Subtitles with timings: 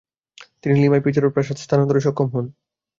[0.61, 2.45] তিনি লিমায় পিজারো’র প্রাসাদ স্থানান্তরে সক্ষম হন।